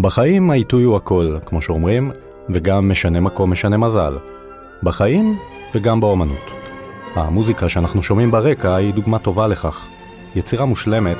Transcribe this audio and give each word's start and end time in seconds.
בחיים 0.00 0.50
העיתוי 0.50 0.84
הוא 0.84 0.96
הכל, 0.96 1.36
כמו 1.46 1.62
שאומרים, 1.62 2.10
וגם 2.50 2.90
משנה 2.90 3.20
מקום 3.20 3.50
משנה 3.50 3.76
מזל. 3.76 4.16
בחיים 4.82 5.38
וגם 5.74 6.00
באומנות. 6.00 6.50
המוזיקה 7.14 7.68
שאנחנו 7.68 8.02
שומעים 8.02 8.30
ברקע 8.30 8.74
היא 8.74 8.94
דוגמה 8.94 9.18
טובה 9.18 9.46
לכך. 9.46 9.86
יצירה 10.36 10.64
מושלמת 10.64 11.16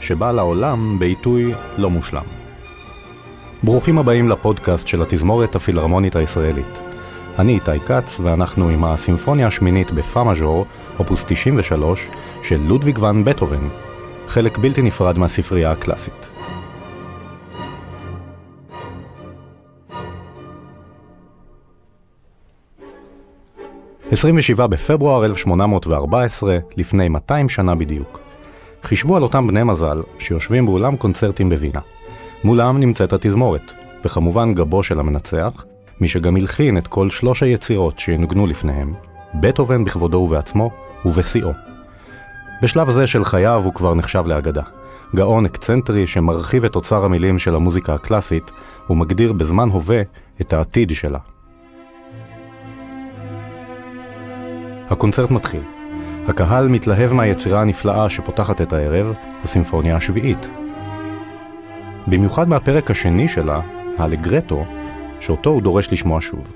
שבאה 0.00 0.32
לעולם 0.32 0.98
בעיתוי 0.98 1.54
לא 1.78 1.90
מושלם. 1.90 2.22
ברוכים 3.62 3.98
הבאים 3.98 4.28
לפודקאסט 4.28 4.86
של 4.86 5.02
התזמורת 5.02 5.56
הפילהרמונית 5.56 6.16
הישראלית. 6.16 6.78
אני 7.38 7.54
איתי 7.54 7.80
כץ, 7.86 8.20
ואנחנו 8.22 8.68
עם 8.68 8.84
הסימפוניה 8.84 9.46
השמינית 9.46 9.92
בפא 9.92 10.22
מז'ור, 10.22 10.66
אופוס 10.98 11.24
93, 11.26 12.08
של 12.42 12.60
לודוויג 12.66 12.98
ואן 12.98 13.24
בטהובן, 13.24 13.68
חלק 14.28 14.58
בלתי 14.58 14.82
נפרד 14.82 15.18
מהספרייה 15.18 15.70
הקלאסית. 15.70 16.37
27 24.12 24.66
בפברואר 24.66 25.24
1814, 25.24 26.58
לפני 26.76 27.08
200 27.08 27.48
שנה 27.48 27.74
בדיוק. 27.74 28.20
חישבו 28.82 29.16
על 29.16 29.22
אותם 29.22 29.46
בני 29.46 29.64
מזל 29.64 30.02
שיושבים 30.18 30.66
באולם 30.66 30.96
קונצרטים 30.96 31.48
בווינה. 31.48 31.80
מולם 32.44 32.80
נמצאת 32.80 33.12
התזמורת, 33.12 33.72
וכמובן 34.04 34.54
גבו 34.54 34.82
של 34.82 35.00
המנצח, 35.00 35.64
מי 36.00 36.08
שגם 36.08 36.36
הלחין 36.36 36.78
את 36.78 36.86
כל 36.86 37.10
שלוש 37.10 37.42
היצירות 37.42 37.98
שינוגנו 37.98 38.46
לפניהם, 38.46 38.94
בטהובן 39.34 39.84
בכבודו 39.84 40.16
ובעצמו, 40.16 40.70
ובשיאו. 41.04 41.50
בשלב 42.62 42.90
זה 42.90 43.06
של 43.06 43.24
חייו 43.24 43.62
הוא 43.64 43.74
כבר 43.74 43.94
נחשב 43.94 44.24
לאגדה. 44.26 44.62
גאון 45.16 45.44
אקצנטרי 45.44 46.06
שמרחיב 46.06 46.64
את 46.64 46.76
אוצר 46.76 47.04
המילים 47.04 47.38
של 47.38 47.54
המוזיקה 47.54 47.94
הקלאסית, 47.94 48.50
ומגדיר 48.90 49.32
בזמן 49.32 49.68
הווה 49.68 50.02
את 50.40 50.52
העתיד 50.52 50.90
שלה. 50.94 51.18
הקונצרט 54.90 55.30
מתחיל. 55.30 55.62
הקהל 56.28 56.68
מתלהב 56.68 57.12
מהיצירה 57.12 57.60
הנפלאה 57.60 58.10
שפותחת 58.10 58.60
את 58.60 58.72
הערב, 58.72 59.12
הסימפוניה 59.44 59.96
השביעית. 59.96 60.50
במיוחד 62.06 62.48
מהפרק 62.48 62.90
השני 62.90 63.28
שלה, 63.28 63.60
האלגרטו, 63.98 64.64
שאותו 65.20 65.50
הוא 65.50 65.62
דורש 65.62 65.92
לשמוע 65.92 66.20
שוב. 66.20 66.52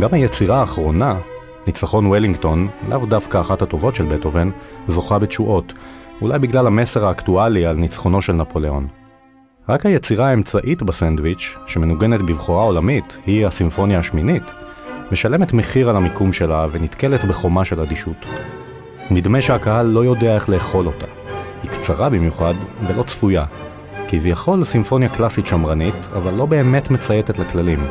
גם 0.00 0.08
היצירה 0.12 0.60
האחרונה, 0.60 1.18
ניצחון 1.66 2.06
וולינגטון, 2.06 2.68
לאו 2.88 3.06
דווקא 3.06 3.40
אחת 3.40 3.62
הטובות 3.62 3.94
של 3.94 4.04
בטהובן, 4.04 4.50
זוכה 4.88 5.18
בתשואות, 5.18 5.72
אולי 6.20 6.38
בגלל 6.38 6.66
המסר 6.66 7.06
האקטואלי 7.06 7.66
על 7.66 7.76
ניצחונו 7.76 8.22
של 8.22 8.32
נפוליאון. 8.32 8.86
רק 9.68 9.86
היצירה 9.86 10.28
האמצעית 10.28 10.82
בסנדוויץ', 10.82 11.56
שמנוגנת 11.66 12.22
בבחורה 12.22 12.62
עולמית, 12.62 13.18
היא 13.26 13.46
הסימפוניה 13.46 13.98
השמינית, 13.98 14.52
משלמת 15.14 15.52
מחיר 15.52 15.88
על 15.90 15.96
המיקום 15.96 16.32
שלה 16.32 16.66
ונתקלת 16.70 17.24
בחומה 17.24 17.64
של 17.64 17.80
אדישות. 17.80 18.26
נדמה 19.10 19.40
שהקהל 19.40 19.86
לא 19.86 20.04
יודע 20.04 20.34
איך 20.34 20.48
לאכול 20.48 20.86
אותה. 20.86 21.06
היא 21.62 21.70
קצרה 21.70 22.08
במיוחד 22.08 22.54
ולא 22.86 23.02
צפויה. 23.02 23.44
כביכול 24.08 24.64
סימפוניה 24.64 25.08
קלאסית 25.08 25.46
שמרנית, 25.46 26.08
אבל 26.16 26.34
לא 26.34 26.46
באמת 26.46 26.90
מצייתת 26.90 27.38
לכללים. 27.38 27.86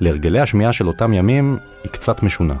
להרגלי 0.00 0.40
השמיעה 0.40 0.72
של 0.72 0.86
אותם 0.88 1.12
ימים 1.12 1.58
היא 1.84 1.92
קצת 1.92 2.22
משונה. 2.22 2.54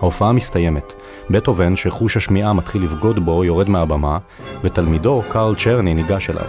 ההופעה 0.00 0.32
מסתיימת. 0.32 0.92
בטהובן, 1.30 1.76
שחוש 1.76 2.16
השמיעה 2.16 2.52
מתחיל 2.52 2.82
לבגוד 2.82 3.24
בו, 3.24 3.44
יורד 3.44 3.68
מהבמה, 3.68 4.18
ותלמידו, 4.62 5.22
קרל 5.28 5.54
צ'רני, 5.54 5.94
ניגש 5.94 6.30
אליו. 6.30 6.46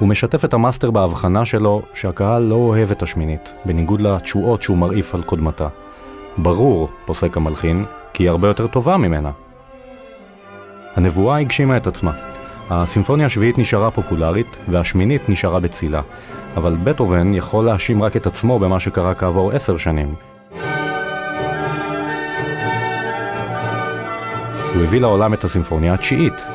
הוא 0.00 0.08
משתף 0.08 0.44
את 0.44 0.54
המאסטר 0.54 0.90
בהבחנה 0.90 1.44
שלו 1.44 1.82
שהקהל 1.94 2.42
לא 2.42 2.54
אוהב 2.54 2.90
את 2.90 3.02
השמינית, 3.02 3.52
בניגוד 3.64 4.00
לתשואות 4.00 4.62
שהוא 4.62 4.78
מרעיף 4.78 5.14
על 5.14 5.22
קודמתה. 5.22 5.68
ברור, 6.38 6.88
פוסק 7.04 7.36
המלחין, 7.36 7.84
כי 8.12 8.22
היא 8.22 8.30
הרבה 8.30 8.48
יותר 8.48 8.66
טובה 8.66 8.96
ממנה. 8.96 9.30
הנבואה 10.96 11.38
הגשימה 11.38 11.76
את 11.76 11.86
עצמה. 11.86 12.12
הסימפוניה 12.70 13.26
השביעית 13.26 13.58
נשארה 13.58 13.90
פופולרית, 13.90 14.58
והשמינית 14.68 15.28
נשארה 15.28 15.60
בצילה, 15.60 16.00
אבל 16.56 16.76
בטהובן 16.84 17.34
יכול 17.34 17.64
להאשים 17.64 18.02
רק 18.02 18.16
את 18.16 18.26
עצמו 18.26 18.58
במה 18.58 18.80
שקרה 18.80 19.14
כעבור 19.14 19.52
עשר 19.52 19.76
שנים. 19.76 20.14
הוא 24.74 24.82
הביא 24.82 25.00
לעולם 25.00 25.34
את 25.34 25.44
הסימפוניה 25.44 25.94
התשיעית, 25.94 26.46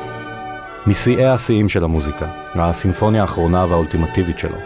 משיאי 0.88 1.26
השיאים 1.26 1.68
של 1.68 1.84
המוזיקה, 1.84 2.26
הסימפוניה 2.54 3.22
האחרונה 3.22 3.66
והאולטימטיבית 3.68 4.38
שלו. 4.38 4.56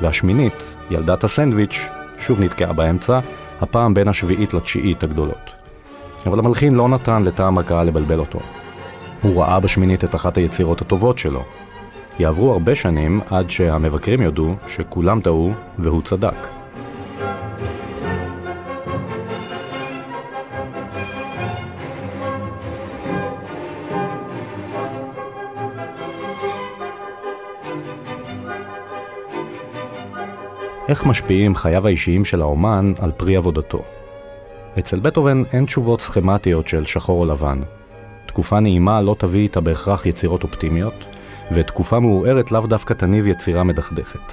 והשמינית, 0.00 0.76
ילדת 0.90 1.24
הסנדוויץ', 1.24 1.80
שוב 2.18 2.40
נתקעה 2.40 2.72
באמצע, 2.72 3.20
הפעם 3.60 3.94
בין 3.94 4.08
השביעית 4.08 4.54
לתשיעית 4.54 5.02
הגדולות. 5.02 5.50
אבל 6.26 6.38
המלחין 6.38 6.74
לא 6.74 6.88
נתן 6.88 7.22
לטעם 7.22 7.58
הקהל 7.58 7.86
לבלבל 7.86 8.18
אותו. 8.18 8.38
הוא 9.22 9.42
ראה 9.42 9.60
בשמינית 9.60 10.04
את 10.04 10.14
אחת 10.14 10.36
היצירות 10.36 10.80
הטובות 10.80 11.18
שלו. 11.18 11.42
יעברו 12.18 12.52
הרבה 12.52 12.74
שנים 12.74 13.20
עד 13.30 13.50
שהמבקרים 13.50 14.22
יודו 14.22 14.54
שכולם 14.68 15.20
טעו 15.20 15.52
והוא 15.78 16.02
צדק. 16.02 16.61
איך 30.92 31.06
משפיעים 31.06 31.54
חייו 31.54 31.86
האישיים 31.86 32.24
של 32.24 32.42
האומן 32.42 32.92
על 33.00 33.12
פרי 33.12 33.36
עבודתו. 33.36 33.82
אצל 34.78 35.00
בטהובן 35.00 35.42
אין 35.52 35.64
תשובות 35.64 36.00
סכמטיות 36.00 36.66
של 36.66 36.84
שחור 36.84 37.20
או 37.20 37.24
לבן. 37.24 37.60
תקופה 38.26 38.60
נעימה 38.60 39.00
לא 39.00 39.16
תביא 39.18 39.40
איתה 39.40 39.60
בהכרח 39.60 40.06
יצירות 40.06 40.42
אופטימיות, 40.42 41.04
ותקופה 41.52 42.00
מעורערת 42.00 42.52
לאו 42.52 42.66
דווקא 42.66 42.94
תניב 42.94 43.26
יצירה 43.26 43.62
מדכדכת. 43.62 44.32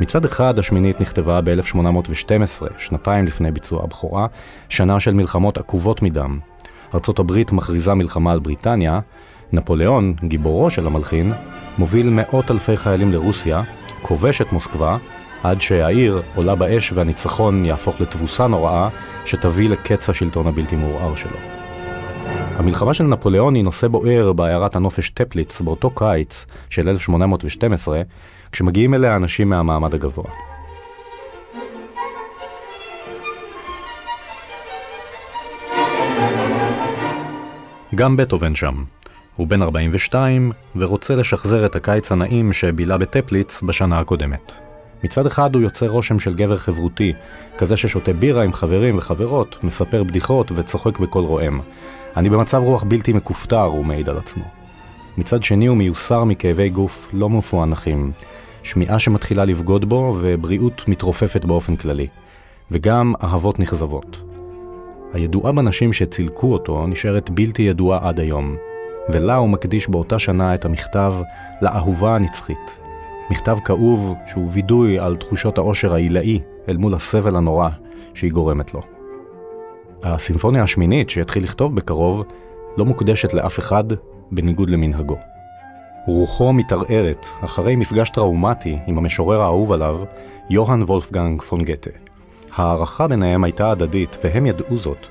מצד 0.00 0.24
אחד, 0.24 0.58
השמינית 0.58 1.00
נכתבה 1.00 1.40
ב-1812, 1.44 2.66
שנתיים 2.78 3.24
לפני 3.24 3.50
ביצוע 3.50 3.84
הבכורה, 3.84 4.26
שנה 4.68 5.00
של 5.00 5.14
מלחמות 5.14 5.58
עקובות 5.58 6.02
מדם. 6.02 6.38
ארצות 6.94 7.18
הברית 7.18 7.52
מכריזה 7.52 7.94
מלחמה 7.94 8.32
על 8.32 8.38
בריטניה, 8.38 9.00
נפוליאון, 9.52 10.14
גיבורו 10.24 10.70
של 10.70 10.86
המלחין, 10.86 11.32
מוביל 11.78 12.10
מאות 12.10 12.50
אלפי 12.50 12.76
חיילים 12.76 13.12
לרוסיה, 13.12 13.62
כובש 14.02 14.40
את 14.40 14.52
מוסקבה, 14.52 14.96
עד 15.50 15.60
שהעיר 15.60 16.22
עולה 16.34 16.54
באש 16.54 16.92
והניצחון 16.92 17.64
יהפוך 17.64 18.00
לתבוסה 18.00 18.46
נוראה 18.46 18.88
שתביא 19.24 19.68
לקץ 19.68 20.10
השלטון 20.10 20.46
הבלתי 20.46 20.76
מעורער 20.76 21.14
שלו. 21.14 21.36
המלחמה 22.56 22.94
של 22.94 23.04
נפוליאון 23.04 23.54
היא 23.54 23.64
נושא 23.64 23.88
בוער 23.88 24.32
בעיירת 24.32 24.76
הנופש 24.76 25.10
טפליץ 25.10 25.60
באותו 25.60 25.90
קיץ 25.90 26.46
של 26.70 26.88
1812, 26.88 28.02
כשמגיעים 28.52 28.94
אליה 28.94 29.16
אנשים 29.16 29.48
מהמעמד 29.48 29.94
הגבוה. 29.94 30.30
גם 37.94 38.16
בטהובן 38.16 38.54
שם. 38.54 38.84
הוא 39.36 39.46
בן 39.46 39.62
42 39.62 40.52
ורוצה 40.76 41.14
לשחזר 41.14 41.66
את 41.66 41.76
הקיץ 41.76 42.12
הנעים 42.12 42.52
שבילה 42.52 42.98
בטפליץ 42.98 43.62
בשנה 43.62 43.98
הקודמת. 43.98 44.65
מצד 45.04 45.26
אחד 45.26 45.54
הוא 45.54 45.62
יוצר 45.62 45.88
רושם 45.88 46.18
של 46.18 46.34
גבר 46.34 46.56
חברותי, 46.56 47.12
כזה 47.58 47.76
ששותה 47.76 48.12
בירה 48.12 48.42
עם 48.42 48.52
חברים 48.52 48.98
וחברות, 48.98 49.64
מספר 49.64 50.04
בדיחות 50.04 50.52
וצוחק 50.54 50.98
בקול 50.98 51.24
רועם. 51.24 51.60
אני 52.16 52.30
במצב 52.30 52.62
רוח 52.62 52.82
בלתי 52.82 53.12
מכופתר, 53.12 53.62
הוא 53.62 53.84
מעיד 53.84 54.08
על 54.08 54.18
עצמו. 54.18 54.44
מצד 55.18 55.42
שני 55.42 55.66
הוא 55.66 55.76
מיוסר 55.76 56.24
מכאבי 56.24 56.68
גוף 56.68 57.10
לא 57.12 57.30
מפוענחים, 57.30 58.12
שמיעה 58.62 58.98
שמתחילה 58.98 59.44
לבגוד 59.44 59.88
בו 59.88 60.16
ובריאות 60.20 60.88
מתרופפת 60.88 61.44
באופן 61.44 61.76
כללי, 61.76 62.06
וגם 62.70 63.14
אהבות 63.22 63.58
נכזבות. 63.58 64.20
הידועה 65.12 65.52
בנשים 65.52 65.92
שצילקו 65.92 66.52
אותו 66.52 66.86
נשארת 66.86 67.30
בלתי 67.30 67.62
ידועה 67.62 68.08
עד 68.08 68.20
היום, 68.20 68.56
ולה 69.08 69.36
הוא 69.36 69.48
מקדיש 69.48 69.88
באותה 69.88 70.18
שנה 70.18 70.54
את 70.54 70.64
המכתב 70.64 71.14
לאהובה 71.62 72.14
הנצחית, 72.14 72.78
מכתב 73.30 73.58
כאוב 73.64 74.14
שהוא 74.26 74.48
וידוי 74.52 74.98
על 74.98 75.16
תחושות 75.16 75.58
העושר 75.58 75.94
העילאי 75.94 76.40
אל 76.68 76.76
מול 76.76 76.94
הסבל 76.94 77.36
הנורא 77.36 77.68
שהיא 78.14 78.32
גורמת 78.32 78.74
לו. 78.74 78.82
הסימפוניה 80.02 80.62
השמינית 80.62 81.10
שיתחיל 81.10 81.42
לכתוב 81.42 81.76
בקרוב 81.76 82.24
לא 82.76 82.84
מוקדשת 82.84 83.34
לאף 83.34 83.58
אחד 83.58 83.84
בניגוד 84.32 84.70
למנהגו. 84.70 85.16
רוחו 86.06 86.52
מתערערת 86.52 87.26
אחרי 87.44 87.76
מפגש 87.76 88.10
טראומטי 88.10 88.78
עם 88.86 88.98
המשורר 88.98 89.40
האהוב 89.40 89.72
עליו, 89.72 89.98
יוהאן 90.50 90.82
וולפגנג 90.82 91.42
פון 91.42 91.62
גתה. 91.62 91.90
ההערכה 92.56 93.08
ביניהם 93.08 93.44
הייתה 93.44 93.70
הדדית, 93.70 94.16
והם 94.24 94.46
ידעו 94.46 94.76
זאת. 94.76 95.06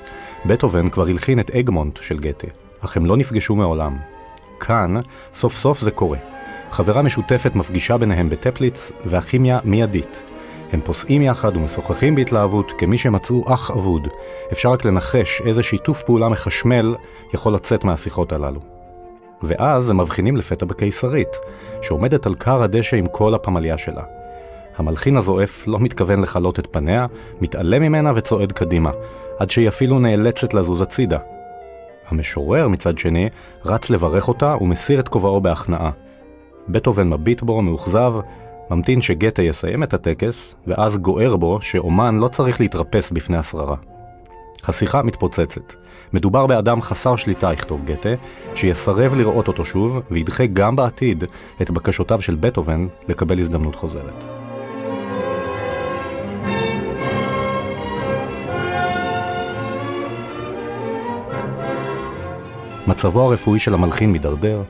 בטהובן 0.46 0.88
כבר 0.88 1.08
הלחין 1.08 1.40
את 1.40 1.52
אגמונט 1.52 2.00
של 2.02 2.20
גתה, 2.20 2.48
אך 2.80 2.98
הם 2.98 3.06
לא 3.06 3.18
נפגשו 3.18 3.56
מעולם. 3.56 3.98
כאן, 4.60 4.94
סוף 5.34 5.56
סוף 5.56 5.82
זה 5.82 5.92
קורה. 5.92 6.35
חברה 6.76 7.02
משותפת 7.02 7.56
מפגישה 7.56 7.98
ביניהם 7.98 8.30
בטפליץ, 8.30 8.92
והכימיה 9.06 9.60
מיידית. 9.64 10.24
הם 10.72 10.82
פוסעים 10.84 11.22
יחד 11.22 11.58
ומשוחחים 11.58 12.16
בהתלהבות 12.16 12.72
כמי 12.78 12.98
שמצאו 12.98 13.54
אח 13.54 13.72
אבוד. 13.72 14.08
אפשר 14.52 14.72
רק 14.72 14.86
לנחש 14.86 15.42
איזה 15.46 15.64
שיתוף 15.64 16.04
פעולה 16.04 16.30
מחשמל 16.30 16.96
יכול 17.34 17.54
לצאת 17.54 17.84
מהשיחות 17.84 18.32
הללו. 18.32 18.60
ואז 19.44 19.90
הם 19.90 20.02
מבחינים 20.02 20.38
לפתע 20.38 20.66
בקיסרית, 20.66 21.38
שעומדת 21.82 22.26
על 22.26 22.36
כר 22.36 22.64
הדשא 22.64 22.98
עם 22.98 23.08
כל 23.08 23.34
הפמליה 23.34 23.78
שלה. 23.78 24.04
המלחין 24.78 25.18
הזועף 25.18 25.68
לא 25.68 25.80
מתכוון 25.80 26.22
לכלות 26.22 26.60
את 26.60 26.68
פניה, 26.72 27.06
מתעלם 27.42 27.82
ממנה 27.82 28.12
וצועד 28.16 28.52
קדימה, 28.52 28.92
עד 29.40 29.52
שהיא 29.52 29.68
אפילו 29.68 30.00
נאלצת 30.00 30.54
לזוז 30.54 30.82
הצידה. 30.82 31.20
המשורר, 32.08 32.68
מצד 32.68 32.98
שני, 32.98 33.30
רץ 33.66 33.90
לברך 33.90 34.28
אותה 34.28 34.56
ומסיר 34.62 35.00
את 35.00 35.08
כובעו 35.08 35.42
בהכנעה. 35.42 35.92
בטהובן 36.70 37.10
מביט 37.10 37.42
בו, 37.42 37.62
מאוכזב, 37.62 38.14
ממתין 38.72 39.02
שגתה 39.02 39.42
יסיים 39.42 39.84
את 39.84 39.94
הטקס, 39.94 40.56
ואז 40.68 40.98
גוער 40.98 41.36
בו 41.36 41.62
שאומן 41.62 42.18
לא 42.20 42.28
צריך 42.28 42.60
להתרפס 42.60 43.12
בפני 43.12 43.38
השררה. 43.38 43.76
השיחה 44.68 45.04
מתפוצצת. 45.04 45.74
מדובר 46.14 46.48
באדם 46.48 46.82
חסר 46.82 47.16
שליטה, 47.16 47.54
יכתוב 47.54 47.86
גתה, 47.86 48.10
שיסרב 48.56 49.16
לראות 49.16 49.48
אותו 49.48 49.66
שוב, 49.66 50.00
וידחה 50.12 50.46
גם 50.46 50.76
בעתיד 50.76 51.24
את 51.62 51.72
בקשותיו 51.72 52.22
של 52.22 52.36
בטהובן 52.36 52.88
לקבל 53.08 53.40
הזדמנות 53.40 53.76
חוזרת. 53.76 54.24
מצבו 62.88 63.22
הרפואי 63.22 63.60
של 63.60 63.74
המלחין 63.74 64.12
מידרדר, 64.12 64.62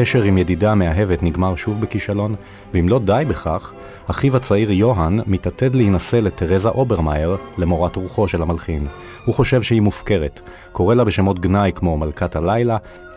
קשר 0.00 0.22
עם 0.22 0.38
ידידה 0.38 0.72
המאהבת 0.72 1.22
נגמר 1.22 1.56
שוב 1.56 1.80
בכישלון, 1.80 2.34
ואם 2.74 2.88
לא 2.88 2.98
די 2.98 3.22
בכך, 3.28 3.72
אחיו 4.06 4.36
הצעיר 4.36 4.70
יוהאן 4.70 5.18
מתעתד 5.26 5.74
להינשא 5.74 6.16
לתרזה 6.16 6.68
אוברמאייר, 6.68 7.36
למורת 7.58 7.96
רוחו 7.96 8.28
של 8.28 8.42
המלחין. 8.42 8.86
הוא 9.24 9.34
חושב 9.34 9.62
שהיא 9.62 9.80
מופקרת, 9.80 10.40
קורא 10.72 10.94
לה 10.94 11.04
בשמות 11.04 11.40
גנאי 11.40 11.72
כמו 11.74 11.98
מלכת 11.98 12.36
הלילה, 12.36 12.76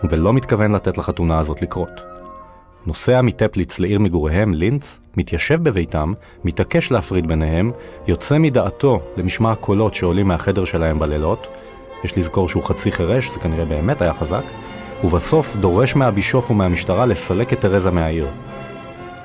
ולא 0.10 0.34
מתכוון 0.34 0.72
לתת 0.72 0.98
לחתונה 0.98 1.40
הזאת 1.40 1.62
לקרות. 1.62 2.02
נוסע 2.86 3.22
מטפליץ 3.22 3.80
לעיר 3.80 4.00
מגוריהם, 4.00 4.54
לינץ, 4.54 5.00
מתיישב 5.18 5.64
בביתם, 5.64 6.14
מתעקש 6.44 6.92
להפריד 6.92 7.28
ביניהם, 7.28 7.72
יוצא 8.08 8.38
מדעתו 8.38 9.02
למשמע 9.18 9.52
הקולות 9.52 9.94
שעולים 9.94 10.28
מהחדר 10.28 10.66
שלהם 10.66 11.00
בלילות, 11.00 11.48
יש 12.04 12.18
לזכור 12.18 12.50
שהוא 12.50 12.64
חצי 12.64 12.92
חירש, 12.92 13.32
זה 13.34 13.40
כנראה 13.40 13.66
באמת 13.66 14.02
היה 14.02 14.14
חזק, 14.14 14.44
ובסוף 15.04 15.56
דורש 15.56 15.96
מהבישוף 15.96 16.52
ומהמשטרה 16.52 17.06
לסלק 17.06 17.54
את 17.54 17.62
תרזה 17.62 17.92
מהעיר. 17.92 18.28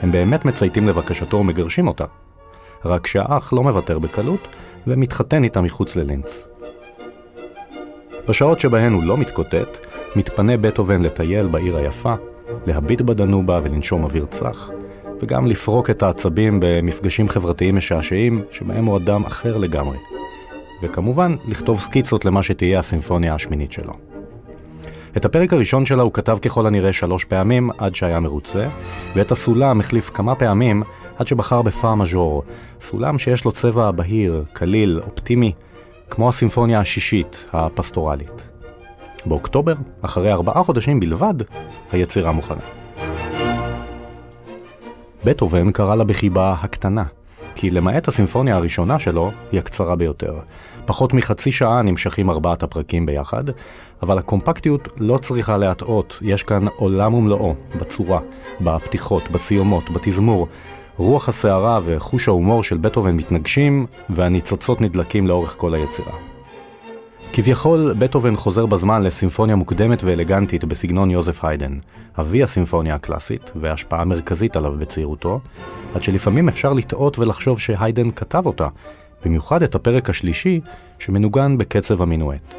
הם 0.03 0.13
באמת 0.13 0.45
מצייתים 0.45 0.89
לבקשתו 0.89 1.37
ומגרשים 1.37 1.89
אותה. 1.89 2.05
רק 2.85 3.07
שהאח 3.07 3.53
לא 3.53 3.63
מוותר 3.63 3.99
בקלות, 3.99 4.49
ומתחתן 4.87 5.45
איתה 5.45 5.61
מחוץ 5.61 5.97
ללינץ. 5.97 6.47
בשעות 8.29 8.61
שבהן 8.61 8.93
הוא 8.93 9.03
לא 9.05 9.17
מתקוטט, 9.17 9.87
מתפנה 10.17 10.57
בטהובן 10.57 11.03
לטייל 11.03 11.47
בעיר 11.47 11.77
היפה, 11.77 12.15
להביט 12.67 13.01
בדנובה 13.01 13.61
ולנשום 13.63 14.05
אוויר 14.05 14.27
צח, 14.27 14.71
וגם 15.21 15.47
לפרוק 15.47 15.91
את 15.91 16.03
העצבים 16.03 16.59
במפגשים 16.63 17.29
חברתיים 17.29 17.77
משעשעים, 17.77 18.43
שבהם 18.51 18.85
הוא 18.85 18.97
אדם 18.97 19.25
אחר 19.25 19.57
לגמרי. 19.57 19.99
וכמובן, 20.83 21.37
לכתוב 21.49 21.81
סקיצות 21.81 22.25
למה 22.25 22.43
שתהיה 22.43 22.79
הסימפוניה 22.79 23.35
השמינית 23.35 23.73
שלו. 23.73 24.18
את 25.19 25.25
הפרק 25.25 25.53
הראשון 25.53 25.87
שלה 25.87 26.03
הוא 26.03 26.13
כתב 26.13 26.39
ככל 26.43 26.67
הנראה 26.67 26.93
שלוש 26.93 27.25
פעמים 27.25 27.71
עד 27.79 27.95
שהיה 27.95 28.21
מרוצה, 28.21 28.69
ואת 29.15 29.33
הסולם 29.33 29.81
החליף 29.81 30.11
כמה 30.11 30.35
פעמים 30.35 30.83
עד 31.17 31.27
שבחר 31.27 31.63
בפאה 31.63 31.95
מז'ור, 31.95 32.43
סולם 32.81 33.19
שיש 33.19 33.45
לו 33.45 33.53
צבע 33.53 33.91
בהיר, 33.91 34.45
קליל, 34.53 35.01
אופטימי, 35.07 35.53
כמו 36.11 36.29
הסימפוניה 36.29 36.81
השישית, 36.81 37.45
הפסטורלית. 37.53 38.49
באוקטובר, 39.27 39.75
אחרי 40.03 40.33
ארבעה 40.33 40.63
חודשים 40.63 41.01
בלבד, 41.01 41.35
היצירה 41.93 42.33
מוכנה. 42.33 42.63
בטהובן 45.25 45.73
קרא 45.73 45.95
לה 45.95 46.05
בחיבה 46.05 46.57
הקטנה, 46.61 47.05
כי 47.61 47.71
למעט 47.71 48.09
הסימפוניה 48.09 48.57
הראשונה 48.57 48.99
שלו, 48.99 49.31
היא 49.53 49.61
הקצרה 49.61 49.97
ביותר. 49.97 50.35
פחות 50.87 51.15
מחצי 51.15 51.53
שעה 51.53 51.83
נמשכים 51.83 52.31
ארבעת 52.31 52.63
הפרקים 52.63 53.07
ביחד, 53.07 53.45
אבל 54.03 54.19
הקומפקטיות 54.19 54.89
לא 54.97 55.19
צריכה 55.19 55.57
להטעות, 55.57 56.19
יש 56.23 56.43
כאן 56.43 56.67
עולם 56.77 57.15
ומלואו, 57.15 57.55
בצורה, 57.81 58.21
בפתיחות, 58.61 59.31
בסיומות, 59.31 59.91
בתזמור. 59.91 60.49
רוח 60.97 61.29
הסערה 61.29 61.81
וחוש 61.85 62.29
ההומור 62.29 62.63
של 62.63 62.77
בטהובן 62.77 63.17
מתנגשים, 63.17 63.87
והניצוצות 64.11 64.81
נדלקים 64.81 65.27
לאורך 65.27 65.55
כל 65.59 65.75
היצירה. 65.75 66.38
כביכול, 67.41 67.95
בטהובן 67.99 68.37
חוזר 68.37 68.67
בזמן 68.67 69.03
לסימפוניה 69.03 69.57
מוקדמת 69.57 70.05
ואלגנטית 70.05 70.65
בסגנון 70.65 71.11
יוזף 71.11 71.45
היידן, 71.45 71.79
אבי 72.21 72.43
הסימפוניה 72.43 72.95
הקלאסית 72.95 73.51
והשפעה 73.57 74.05
מרכזית 74.05 74.57
עליו 74.57 74.73
בצעירותו, 74.79 75.41
עד 75.95 76.03
שלפעמים 76.03 76.49
אפשר 76.49 76.73
לטעות 76.73 77.19
ולחשוב 77.19 77.61
שהיידן 77.61 78.11
כתב 78.11 78.47
אותה, 78.47 78.69
במיוחד 79.25 79.63
את 79.63 79.75
הפרק 79.75 80.11
השלישי 80.11 80.61
שמנוגן 80.99 81.59
בקצב 81.59 82.03
המינואט. 82.03 82.55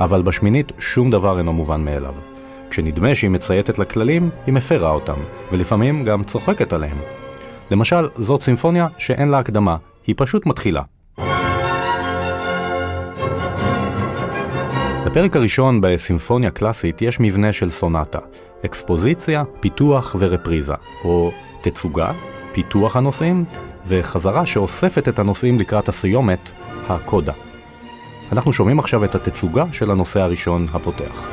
אבל 0.00 0.22
בשמינית 0.22 0.72
שום 0.78 1.10
דבר 1.10 1.38
אינו 1.38 1.52
מובן 1.52 1.84
מאליו. 1.84 2.14
כשנדמה 2.70 3.14
שהיא 3.14 3.30
מצייתת 3.30 3.78
לכללים, 3.78 4.30
היא 4.46 4.54
מפרה 4.54 4.90
אותם, 4.90 5.16
ולפעמים 5.52 6.04
גם 6.04 6.24
צוחקת 6.24 6.72
עליהם. 6.72 6.96
למשל, 7.70 8.08
זאת 8.16 8.42
סימפוניה 8.42 8.86
שאין 8.98 9.28
לה 9.28 9.38
הקדמה, 9.38 9.76
היא 10.06 10.14
פשוט 10.18 10.46
מתחילה. 10.46 10.82
בפרק 15.06 15.36
הראשון 15.36 15.80
בסימפוניה 15.80 16.50
קלאסית 16.50 17.02
יש 17.02 17.20
מבנה 17.20 17.52
של 17.52 17.70
סונטה, 17.70 18.18
אקספוזיציה, 18.64 19.42
פיתוח 19.60 20.16
ורפריזה, 20.18 20.74
או 21.04 21.32
תצוגה, 21.60 22.12
פיתוח 22.52 22.96
הנושאים, 22.96 23.44
וחזרה 23.86 24.46
שאוספת 24.46 25.08
את 25.08 25.18
הנושאים 25.18 25.58
לקראת 25.58 25.88
הסיומת, 25.88 26.50
הקודה. 26.88 27.49
אנחנו 28.32 28.52
שומעים 28.52 28.78
עכשיו 28.78 29.04
את 29.04 29.14
התצוגה 29.14 29.64
של 29.72 29.90
הנושא 29.90 30.20
הראשון 30.20 30.66
הפותח. 30.72 31.28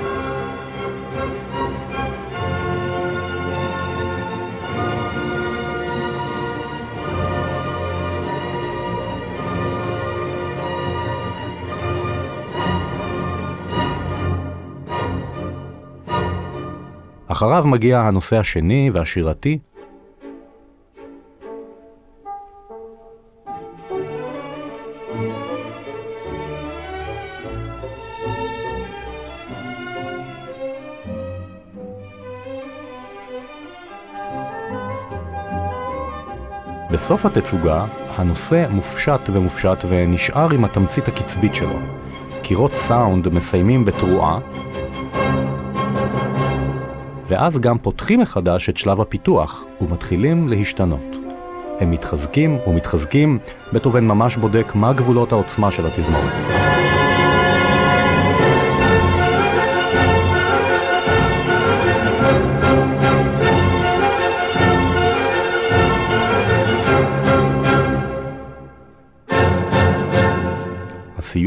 אחריו 17.27 17.63
מגיע 17.67 17.99
הנושא 17.99 18.37
השני 18.37 18.89
והשירתי, 18.93 19.59
בסוף 37.07 37.25
התצוגה, 37.25 37.85
הנושא 38.15 38.65
מופשט 38.69 39.29
ומופשט 39.33 39.85
ונשאר 39.89 40.53
עם 40.53 40.65
התמצית 40.65 41.07
הקצבית 41.07 41.55
שלו. 41.55 41.79
קירות 42.41 42.73
סאונד 42.73 43.27
מסיימים 43.27 43.85
בתרועה, 43.85 44.39
ואז 47.27 47.57
גם 47.59 47.77
פותחים 47.77 48.19
מחדש 48.19 48.69
את 48.69 48.77
שלב 48.77 49.01
הפיתוח 49.01 49.63
ומתחילים 49.81 50.47
להשתנות. 50.47 51.15
הם 51.79 51.91
מתחזקים 51.91 52.57
ומתחזקים, 52.67 53.39
בטהובן 53.73 54.05
ממש 54.05 54.37
בודק 54.37 54.71
מה 54.75 54.93
גבולות 54.93 55.31
העוצמה 55.31 55.71
של 55.71 55.85
התזמורת. 55.85 56.56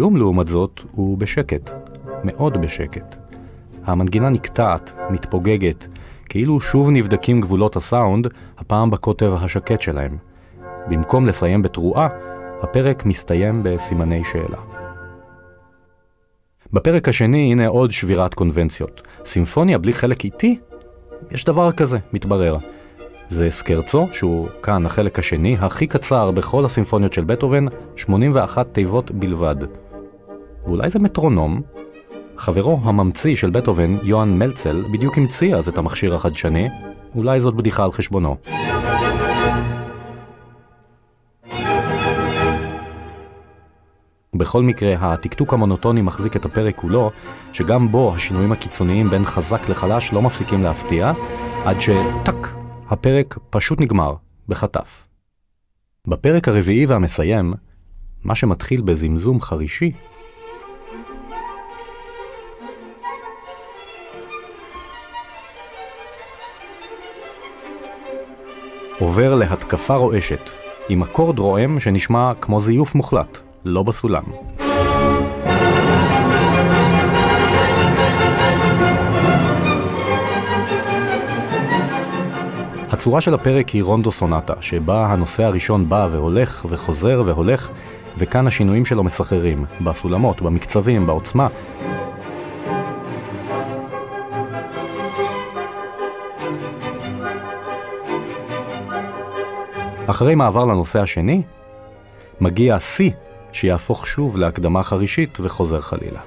הסיום, 0.00 0.16
לעומת 0.16 0.48
זאת, 0.48 0.80
הוא 0.92 1.18
בשקט, 1.18 1.70
מאוד 2.24 2.60
בשקט. 2.60 3.16
המנגינה 3.84 4.28
נקטעת, 4.28 4.92
מתפוגגת, 5.10 5.86
כאילו 6.28 6.60
שוב 6.60 6.90
נבדקים 6.90 7.40
גבולות 7.40 7.76
הסאונד, 7.76 8.26
הפעם 8.58 8.90
בקוטב 8.90 9.34
השקט 9.34 9.80
שלהם. 9.80 10.16
במקום 10.88 11.26
לסיים 11.26 11.62
בתרועה, 11.62 12.08
הפרק 12.62 13.06
מסתיים 13.06 13.60
בסימני 13.64 14.22
שאלה. 14.32 14.58
בפרק 16.72 17.08
השני 17.08 17.52
הנה 17.52 17.66
עוד 17.66 17.90
שבירת 17.90 18.34
קונבנציות. 18.34 19.02
סימפוניה 19.24 19.78
בלי 19.78 19.92
חלק 19.92 20.24
איטי? 20.24 20.58
יש 21.30 21.44
דבר 21.44 21.72
כזה, 21.72 21.98
מתברר. 22.12 22.56
זה 23.28 23.50
סקרצו, 23.50 24.06
שהוא 24.12 24.48
כאן 24.62 24.86
החלק 24.86 25.18
השני, 25.18 25.56
הכי 25.60 25.86
קצר 25.86 26.30
בכל 26.30 26.64
הסימפוניות 26.64 27.12
של 27.12 27.24
בטהובן, 27.24 27.64
81 27.96 28.66
תיבות 28.72 29.10
בלבד. 29.10 29.56
ואולי 30.64 30.90
זה 30.90 30.98
מטרונום? 30.98 31.62
חברו 32.36 32.80
הממציא 32.82 33.36
של 33.36 33.50
בטהובן, 33.50 33.96
יוהאן 34.02 34.38
מלצל, 34.38 34.84
בדיוק 34.92 35.18
המציא 35.18 35.56
אז 35.56 35.68
את 35.68 35.78
המכשיר 35.78 36.14
החדשני, 36.14 36.68
אולי 37.14 37.40
זאת 37.40 37.54
בדיחה 37.54 37.84
על 37.84 37.92
חשבונו. 37.92 38.36
בכל 44.34 44.62
מקרה, 44.62 44.94
התקתוק 45.00 45.52
המונוטוני 45.52 46.02
מחזיק 46.02 46.36
את 46.36 46.44
הפרק 46.44 46.76
כולו, 46.76 47.10
שגם 47.52 47.88
בו 47.92 48.14
השינויים 48.14 48.52
הקיצוניים 48.52 49.10
בין 49.10 49.24
חזק 49.24 49.68
לחלש 49.68 50.12
לא 50.12 50.22
מפסיקים 50.22 50.62
להפתיע, 50.62 51.12
עד 51.64 51.80
שטק, 51.80 52.48
הפרק 52.88 53.38
פשוט 53.50 53.80
נגמר, 53.80 54.14
בחטף. 54.48 55.06
בפרק 56.06 56.48
הרביעי 56.48 56.86
והמסיים, 56.86 57.54
מה 58.24 58.34
שמתחיל 58.34 58.80
בזמזום 58.80 59.40
חרישי, 59.40 59.92
עובר 69.00 69.34
להתקפה 69.34 69.94
רועשת, 69.94 70.50
עם 70.88 71.02
אקורד 71.02 71.38
רועם 71.38 71.80
שנשמע 71.80 72.32
כמו 72.40 72.60
זיוף 72.60 72.94
מוחלט. 72.94 73.38
לא 73.64 73.82
בסולם. 73.82 74.22
הצורה 82.90 83.20
של 83.20 83.34
הפרק 83.34 83.68
היא 83.68 83.82
רונדו 83.82 84.12
סונטה, 84.12 84.54
שבה 84.60 85.06
הנושא 85.06 85.44
הראשון 85.44 85.88
בא 85.88 86.08
והולך 86.10 86.66
וחוזר 86.68 87.22
והולך, 87.26 87.68
וכאן 88.18 88.46
השינויים 88.46 88.84
שלו 88.84 89.04
מסחררים, 89.04 89.64
בסולמות, 89.80 90.42
במקצבים, 90.42 91.06
בעוצמה. 91.06 91.48
אחרי 100.10 100.34
מעבר 100.34 100.64
לנושא 100.64 100.98
השני, 101.00 101.42
מגיע 102.40 102.74
השיא 102.76 103.10
שיהפוך 103.52 104.06
שוב 104.06 104.36
להקדמה 104.36 104.82
חרישית 104.82 105.38
וחוזר 105.40 105.80
חלילה. 105.80 106.20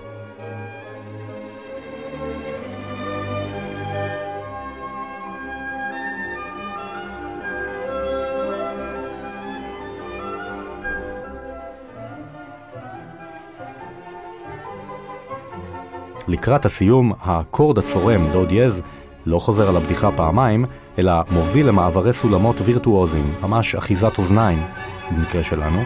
לקראת 16.27 16.65
הסיום, 16.65 17.13
האקורד 17.21 17.77
הצורם, 17.77 18.31
דוד 18.31 18.51
יז, 18.51 18.81
לא 19.25 19.39
חוזר 19.39 19.69
על 19.69 19.77
הבדיחה 19.77 20.11
פעמיים, 20.11 20.65
אלא 20.99 21.13
מוביל 21.31 21.67
למעברי 21.67 22.13
סולמות 22.13 22.55
וירטואוזיים, 22.61 23.33
ממש 23.41 23.75
אחיזת 23.75 24.17
אוזניים, 24.17 24.63
במקרה 25.11 25.43
שלנו, 25.43 25.79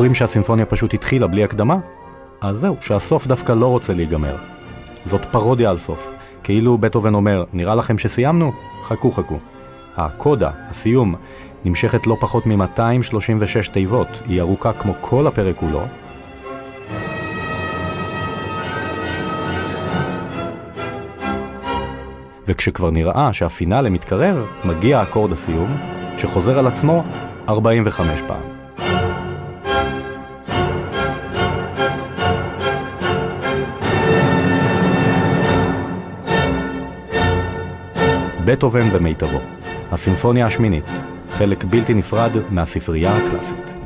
זוכרים 0.00 0.14
שהסימפוניה 0.14 0.66
פשוט 0.66 0.94
התחילה 0.94 1.26
בלי 1.26 1.44
הקדמה? 1.44 1.78
אז 2.40 2.56
זהו, 2.56 2.76
שהסוף 2.80 3.26
דווקא 3.26 3.52
לא 3.52 3.66
רוצה 3.66 3.92
להיגמר. 3.94 4.36
זאת 5.04 5.24
פרודיה 5.24 5.70
על 5.70 5.76
סוף. 5.76 6.12
כאילו 6.42 6.78
בטהובן 6.78 7.14
אומר, 7.14 7.44
נראה 7.52 7.74
לכם 7.74 7.98
שסיימנו? 7.98 8.52
חכו 8.82 9.12
חכו. 9.12 9.38
הקודה, 9.96 10.50
הסיום, 10.68 11.14
נמשכת 11.64 12.06
לא 12.06 12.16
פחות 12.20 12.46
מ-236 12.46 13.72
תיבות, 13.72 14.08
היא 14.26 14.40
ארוכה 14.40 14.72
כמו 14.72 14.94
כל 15.00 15.26
הפרק 15.26 15.56
כולו. 15.56 15.82
וכשכבר 22.46 22.90
נראה 22.90 23.32
שהפינאלה 23.32 23.90
מתקרב, 23.90 24.46
מגיע 24.64 25.02
אקורד 25.02 25.32
הסיום, 25.32 25.76
שחוזר 26.18 26.58
על 26.58 26.66
עצמו 26.66 27.04
45 27.48 28.22
פעם. 28.22 28.59
בטהובן 38.50 38.90
במיטבו, 38.90 39.40
הסימפוניה 39.92 40.46
השמינית, 40.46 40.84
חלק 41.30 41.64
בלתי 41.64 41.94
נפרד 41.94 42.30
מהספרייה 42.50 43.16
הקלאסית. 43.16 43.79